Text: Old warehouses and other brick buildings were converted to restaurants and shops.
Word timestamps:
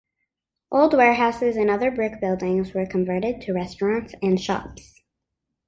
Old 0.71 0.95
warehouses 0.95 1.55
and 1.55 1.69
other 1.69 1.91
brick 1.91 2.19
buildings 2.19 2.73
were 2.73 2.87
converted 2.87 3.39
to 3.41 3.53
restaurants 3.53 4.15
and 4.19 4.41
shops. 4.41 5.03